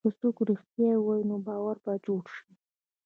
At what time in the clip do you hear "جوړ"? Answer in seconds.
2.05-2.23